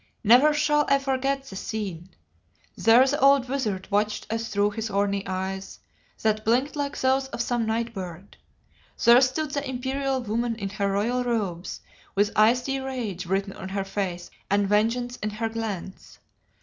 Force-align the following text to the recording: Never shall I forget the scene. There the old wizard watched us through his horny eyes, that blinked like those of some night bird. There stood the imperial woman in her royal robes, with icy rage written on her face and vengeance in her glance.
Never 0.23 0.51
shall 0.51 0.87
I 0.89 0.97
forget 0.97 1.43
the 1.43 1.55
scene. 1.55 2.09
There 2.75 3.05
the 3.05 3.19
old 3.19 3.47
wizard 3.47 3.87
watched 3.91 4.25
us 4.33 4.47
through 4.49 4.71
his 4.71 4.87
horny 4.87 5.23
eyes, 5.27 5.77
that 6.23 6.43
blinked 6.43 6.75
like 6.75 6.99
those 6.99 7.27
of 7.27 7.39
some 7.39 7.67
night 7.67 7.93
bird. 7.93 8.35
There 9.05 9.21
stood 9.21 9.51
the 9.51 9.69
imperial 9.69 10.19
woman 10.19 10.55
in 10.55 10.69
her 10.69 10.89
royal 10.91 11.23
robes, 11.23 11.81
with 12.15 12.31
icy 12.35 12.79
rage 12.79 13.27
written 13.27 13.53
on 13.53 13.69
her 13.69 13.83
face 13.83 14.31
and 14.49 14.67
vengeance 14.67 15.17
in 15.17 15.29
her 15.29 15.49
glance. 15.49 16.17